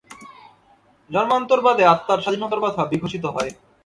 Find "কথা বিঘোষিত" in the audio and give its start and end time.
2.65-3.25